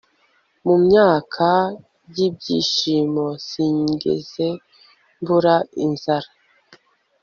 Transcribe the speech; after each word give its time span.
mumyaka 0.65 1.49
yibyishimo 2.15 3.25
sinigeze 3.47 4.47
mbura 5.19 5.55
inzira 5.85 6.29